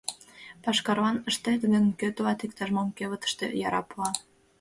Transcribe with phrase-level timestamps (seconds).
[0.63, 4.09] Пашкарлан ыштет гын, кӧ тылат иктаж-мом кевытыште яра пуа?